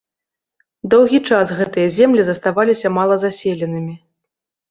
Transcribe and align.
Доўгі 0.93 1.19
час 1.33 1.51
гэтыя 1.59 1.91
землі 1.97 2.25
заставаліся 2.29 2.87
малазаселенымі. 2.97 3.93